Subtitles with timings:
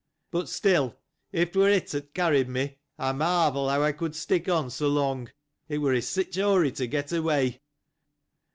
[0.31, 0.97] But still,
[1.31, 4.71] if it was it, that carried me, I mai vel how I could stick on
[4.71, 5.29] so long,
[5.69, 7.61] it was in such a hurry to get away.